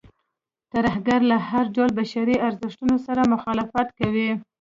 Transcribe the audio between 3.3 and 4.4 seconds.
مخالفت کوي.